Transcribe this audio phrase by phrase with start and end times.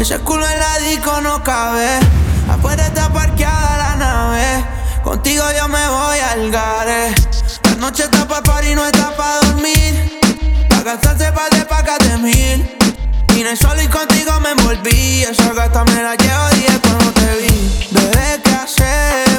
[0.00, 1.86] Ese culo en la disco no cabe.
[2.50, 4.64] Afuera está parqueada la nave.
[5.04, 7.14] Contigo yo me voy al gare.
[7.64, 10.18] La noche está pa' party, no está pa' dormir.
[10.70, 12.78] Pa' gastarse pa' de pacas de mil.
[13.34, 15.22] Vine solo y contigo me envolví.
[15.24, 17.88] Esa gata me la llevo 10 cuando te vi.
[17.90, 19.29] Bebé, ¿qué hacemos?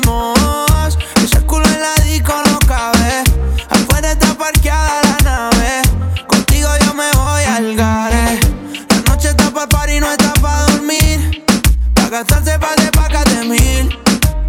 [12.11, 13.99] Gastarse pa' de pacas de mil.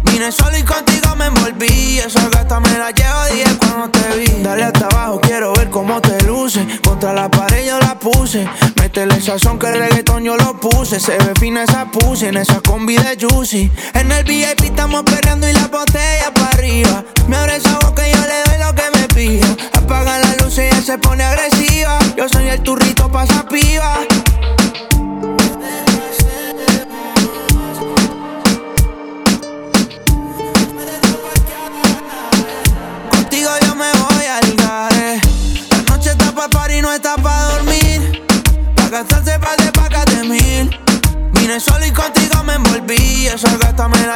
[0.03, 1.99] Vine solo y contigo me envolví.
[1.99, 4.43] Esa gata me la llevo 10 cuando te vi.
[4.43, 6.67] Dale hasta abajo, quiero ver cómo te luce.
[6.83, 8.45] Contra la pared yo la puse.
[8.81, 10.99] Métele sazón que el reggaetón yo lo puse.
[10.99, 13.71] Se ve fina esa puse en esa combi de Juicy.
[13.93, 17.05] En el VIP estamos perreando y la botella para arriba.
[17.29, 19.47] Me abre esa boca y yo le doy lo que me pida.
[19.71, 21.97] Apaga la luz y ella se pone agresiva.
[22.17, 23.99] Yo soy el turrito pasa piba.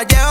[0.06, 0.27] yeah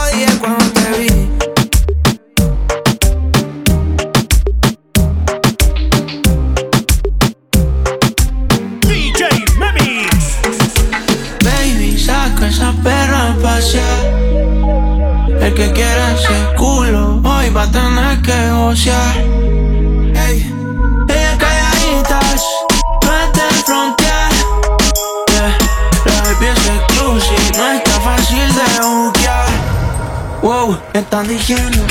[31.10, 31.84] tan de hielo.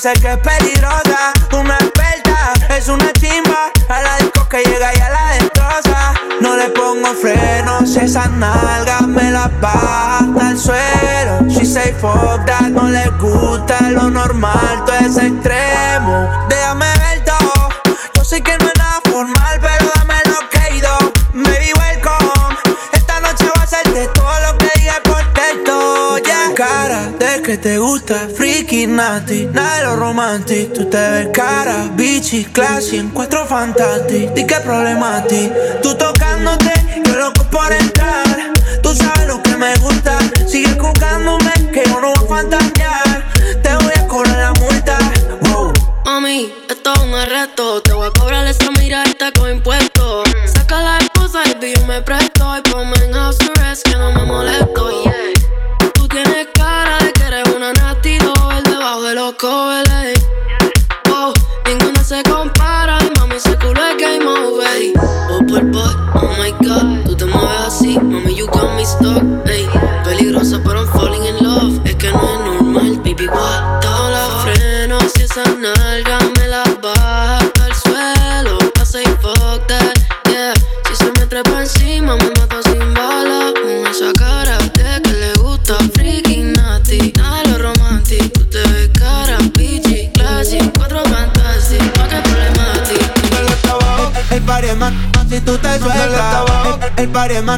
[0.00, 1.32] Dice que es peligrosa.
[1.52, 3.70] Una experta, es una chimba.
[3.88, 6.14] A la disco que llega y a la destroza.
[6.40, 11.46] No le pongo frenos, esas nalgas me las baja el suelo.
[11.48, 16.46] She say fuck that, no le gusta lo normal, todo es extremo.
[16.48, 17.68] Déjame ver todo.
[18.14, 20.96] Yo sé que no es nada formal, pero dame lo que he ido.
[21.34, 22.56] Baby, welcome.
[22.92, 26.18] Esta noche va a ser de todo lo que diga por texto.
[26.18, 26.54] Yeah.
[26.54, 28.28] Cara de que te gusta,
[28.86, 29.46] nasty.
[29.46, 30.00] Nada de lo.
[30.74, 32.96] Tú te ves cara, bitchy, classy.
[32.96, 34.32] Encuentro fantastic.
[34.32, 35.50] Di que problema a ti.
[35.82, 36.72] Tú tocándote,
[37.04, 38.52] yo loco por entrar.
[38.82, 40.18] Tú sabes lo que me gusta.
[40.46, 43.24] Sigue buscándome, que yo no voy a fantasear.
[43.62, 44.98] Te voy a cobrar la multa.
[45.42, 45.72] Wow.
[46.04, 47.82] Mami, esto es un arresto.
[47.82, 50.28] Te voy a cobrar esa mirada con impuestos.
[50.46, 52.56] Saca la esposa y yo me presto.
[52.58, 55.09] Y ponme en house arrest que no me molesto.
[59.40, 60.20] Covers.
[61.06, 61.32] Wow,
[61.64, 62.98] ninguna se compara.
[63.16, 64.92] Mami, ese culo es game over.
[65.30, 67.04] Oh, por boy, oh my god.
[67.06, 67.24] Tú te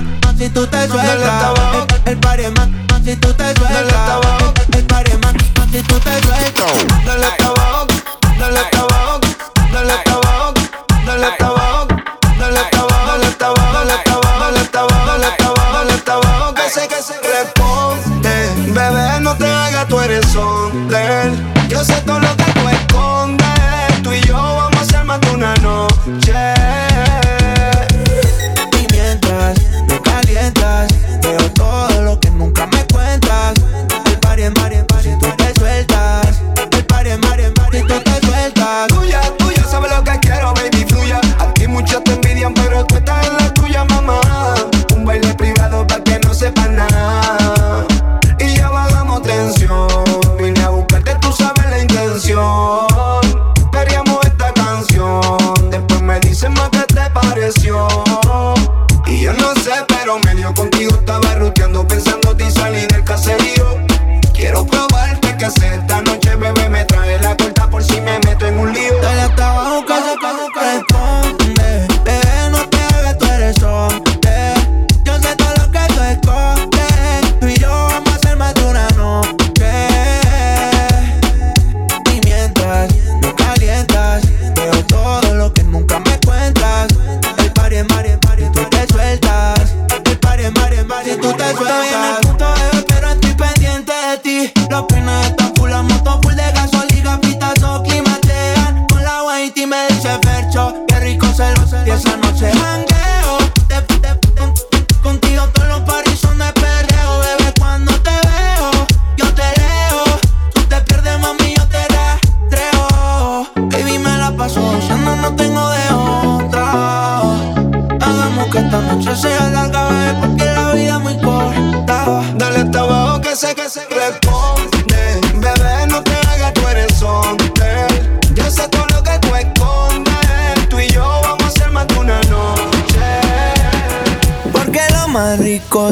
[0.00, 1.91] más, si tú te sueltas.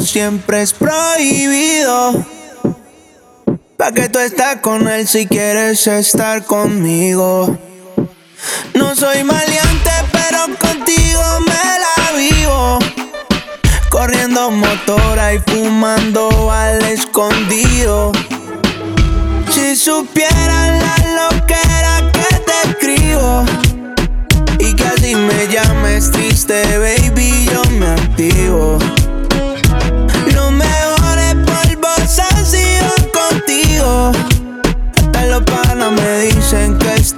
[0.00, 2.24] Siempre es prohibido.
[3.76, 7.58] Pa' que tú estás con él si quieres estar conmigo.
[8.74, 12.78] No soy maleante, pero contigo me la vivo.
[13.90, 18.12] Corriendo motora y fumando al escondido.
[19.50, 23.44] Si supieran la loquera que te escribo.
[24.58, 28.78] Y que así me llames triste, baby, yo me activo.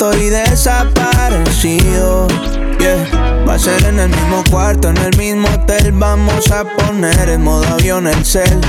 [0.02, 2.26] Estoy desaparecido.
[2.80, 3.44] Yeah.
[3.46, 5.92] Va a ser en el mismo cuarto, en el mismo hotel.
[5.92, 8.60] Vamos a poner en modo avión el cel.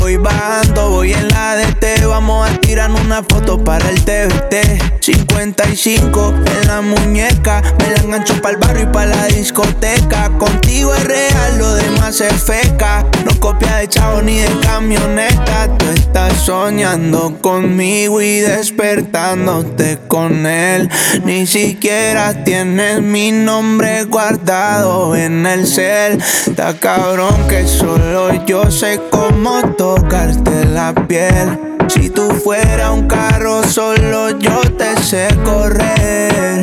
[0.00, 2.06] Voy bajando, voy en la DT.
[2.06, 4.96] Vamos a tirar una foto para el TVT.
[5.00, 7.62] 55 en la muñeca.
[7.78, 10.30] Me la engancho para el barrio y para la discoteca.
[10.36, 13.06] Contigo es real, lo demás es feca.
[13.24, 15.68] No copia de chavo ni de camioneta.
[15.78, 20.90] Tú estás soñando conmigo y despertándote con él.
[21.24, 26.20] Ni siquiera tienes mi nombre guardado en el cel.
[26.46, 31.75] Está cabrón que solo yo sé cómo tocarte la piel.
[31.88, 36.60] Si tú fueras un carro, solo yo te sé correr.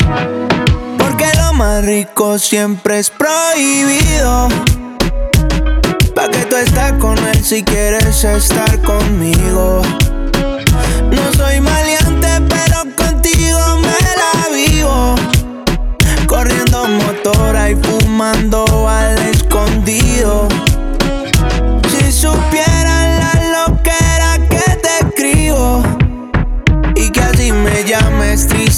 [0.98, 4.50] Porque lo más rico siempre es prohibido.
[6.14, 9.82] Pa' que tú estás con él si quieres estar conmigo.
[11.12, 15.16] No soy maleante, pero contigo me la vivo.
[16.28, 20.48] Corriendo motora y fumando al escondido.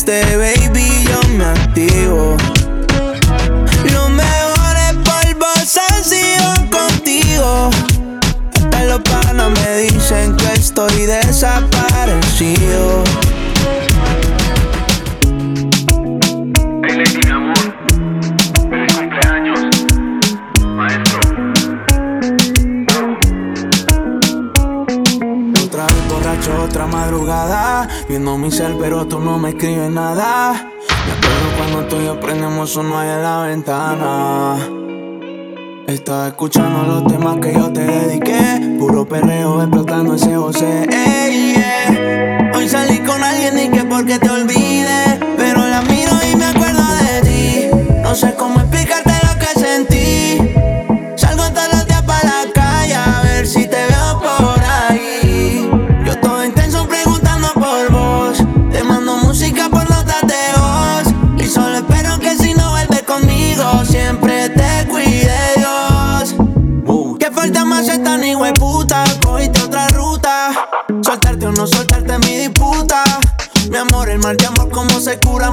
[0.05, 0.54] Llames triste,
[29.55, 30.69] escribes nada.
[31.05, 34.57] Me acuerdo cuando tú y yo prendemos uno ahí en la ventana.
[35.88, 38.77] Estaba escuchando los temas que yo te dediqué.
[38.77, 40.88] Puro perreo explotando ese José.
[40.89, 42.51] Ey, yeah.
[42.55, 45.19] Hoy salí con alguien y que porque te olvide.
[45.38, 48.01] Pero la miro y me acuerdo de ti.
[48.01, 48.59] No sé cómo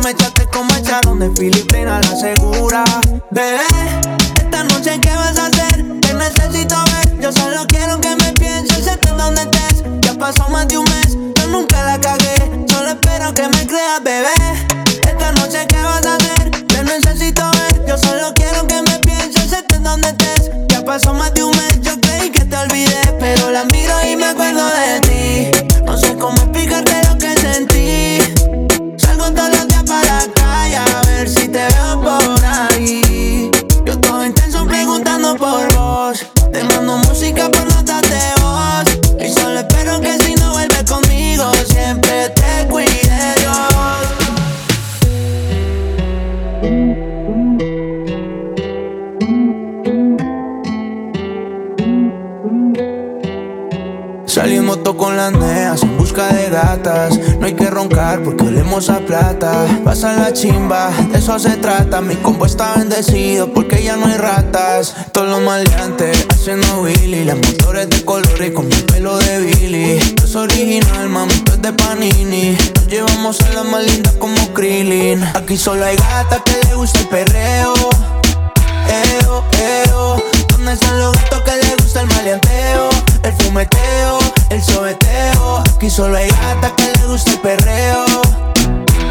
[0.02, 2.84] Me echaste como echaron de Filipina la segura.
[3.30, 3.60] Bebé,
[58.42, 59.66] roncar porque olemos a plata.
[59.84, 62.00] Pasa la chimba, de eso se trata.
[62.00, 64.94] Mi combo está bendecido porque ya no hay ratas.
[65.12, 67.24] Todos los maleantes haciendo Willy.
[67.24, 69.92] Las motores de color y con mi pelo de Billy.
[69.92, 72.56] Esto es original, mami, esto es de Panini.
[72.74, 75.22] Nos llevamos a las más lindas como Krillin.
[75.34, 77.74] Aquí solo hay gatas que le gusta el perreo.
[78.88, 79.44] Eo,
[79.86, 80.31] eo.
[80.62, 82.88] ¿Dónde están los gatos que le gusta el maleanteo?
[83.24, 85.58] El fumeteo, el sobeteo.
[85.74, 88.04] Aquí solo hay gatas que le gusta el perreo.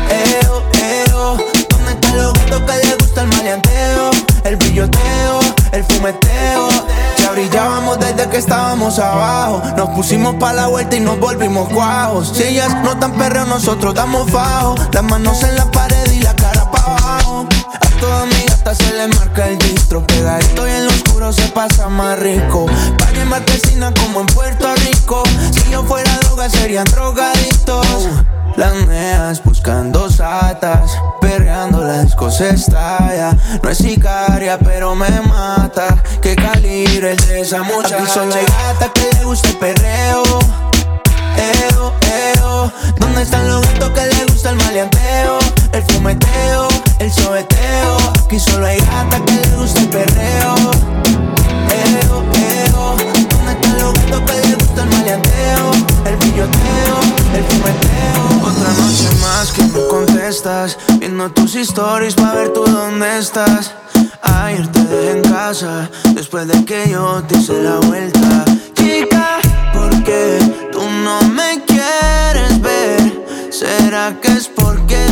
[0.10, 1.38] Eo, eo.
[1.70, 4.12] ¿Dónde están los gatos que le gusta el maleanteo?
[4.46, 5.40] El brilloteo,
[5.74, 6.70] el fumeteo.
[7.18, 9.62] Ya brillábamos desde que estábamos abajo.
[9.76, 12.32] Nos pusimos pa' la vuelta y nos volvimos cuajos.
[12.34, 14.76] Si ellas no tan perreo, nosotros damos fajo.
[14.94, 15.91] Las manos en la pared
[18.02, 20.06] A toda mi gata se le marca el distro.
[20.08, 22.66] Pegadito y en lo oscuro se pasa más rico.
[22.98, 25.22] Pague en marquesina como en Puerto Rico.
[25.52, 27.86] Si yo fuera droga, serían drogadictos.
[28.56, 33.38] Las neas buscando satas, perreando la disco se estalla.
[33.62, 36.02] No es sicaria, pero me mata.
[36.24, 37.98] ¿Qué calibre el de esa muchacha?
[37.98, 40.24] Aquí solo hay gata que le gusta el perreo.
[41.38, 41.94] Eo,
[42.36, 42.72] eo.
[42.98, 45.41] ¿Dónde están los gatos que le gusta el maleanteo?
[45.74, 46.68] El fumeteo,
[47.00, 47.98] el sobeteo.
[48.26, 50.56] Aquí solo hay gata que le gusta el perreo.
[51.70, 52.96] Eo, eo.
[53.30, 55.72] ¿Dónde están los gatos que le gusta el maleanteo?
[56.06, 56.98] El brilloteo,
[57.36, 58.50] el fumeteo.
[58.50, 60.78] Otra noche más que no contestas.
[61.00, 63.74] Viendo tus stories pa' ver tú dónde estás.
[64.22, 65.90] Ayer te dejé en casa.
[66.14, 68.46] Después de que yo te hice la vuelta.
[68.76, 69.40] Chica,
[69.74, 70.40] ¿por qué
[70.72, 73.26] tú no me quieres ver?
[73.52, 74.48] ¿Será que es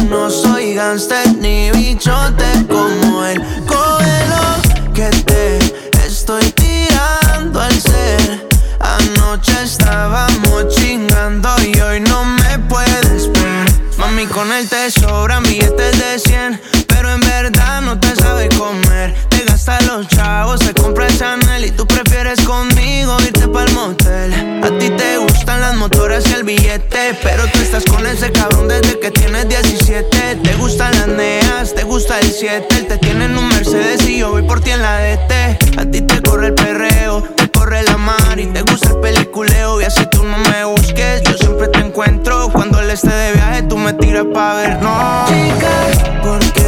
[0.10, 5.60] no soy gangster ni bichote como el Coelho que te
[6.06, 8.48] estoy tirando al ser?
[8.80, 13.72] Anoche estábamos chingando y hoy no me puedes ver.
[13.98, 19.16] Mami, con él te sobran billetes de 100, pero en verdad no te sabe comer.
[19.30, 24.34] Te gasta los chavos, te compra el Chanel y tú prefieres conmigo irte pa'l motel.
[24.63, 25.28] A ti te gustan
[25.69, 30.38] las motoras y el billete, pero tú estás con ese cabrón desde que tienes 17.
[30.43, 32.65] Te gustan las neas, te gusta el 7.
[32.75, 35.79] Él te tiene en un Mercedes y yo voy por ti en la DT.
[35.79, 39.79] A ti te corre el perreo, te corre la mar y te gusta el peliculeo.
[39.79, 42.49] Y así tú no me busques, yo siempre te encuentro.
[42.51, 45.25] Cuando él esté de viaje, tú me tiras pa' ver, no.
[45.27, 46.59] Chica, ¿por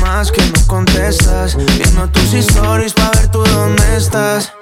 [0.00, 1.56] más que no contestas.
[1.56, 4.52] Viendo tus stories pa' ver tú dónde estás.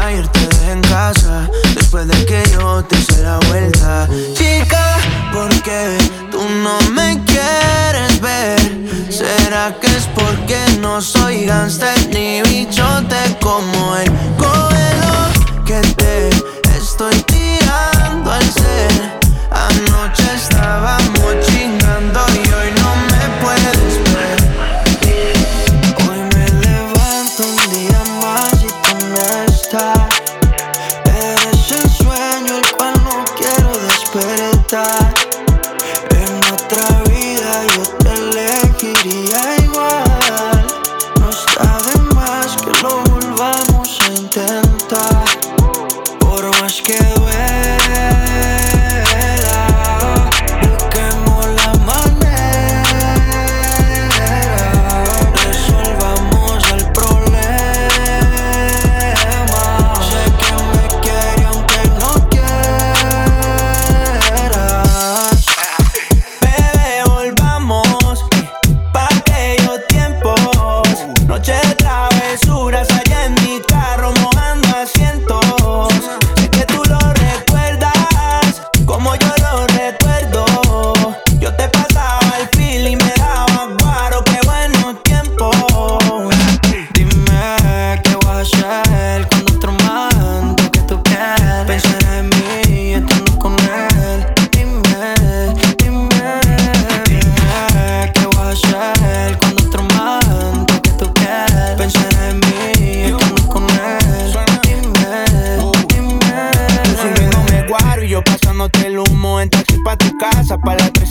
[0.00, 4.08] Ayer te dejé en casa Después de que yo te hice la vuelta.
[4.34, 4.96] Chica,
[5.32, 5.98] ¿por qué
[6.30, 8.58] tú no me quieres ver?
[9.10, 16.30] ¿Será que es porque no soy gangster ni bichote como el Coelho que te
[16.78, 17.41] estoy tirando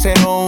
[0.03, 0.40] pa' la